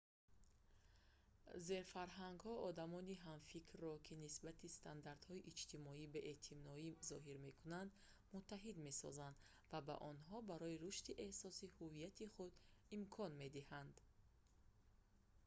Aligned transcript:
зерфарҳангҳо 1.67 2.53
одамони 2.69 3.21
ҳамфикрро 3.25 3.91
ки 4.05 4.13
нисбати 4.23 4.73
стандартҳои 4.77 5.45
иҷтимоӣ 5.51 6.03
беэътиноӣ 6.13 6.89
зоҳир 7.09 7.37
мекунанд 7.47 7.91
муттаҳид 8.35 8.77
месозанд 8.87 9.35
ва 9.71 9.79
ба 9.87 9.95
онҳо 10.11 10.37
барои 10.49 10.81
рушди 10.83 11.17
эҳсоси 11.27 11.71
ҳуввияти 11.75 12.25
худ 12.35 12.53
имкон 12.97 13.31
медиҳанд 13.43 13.95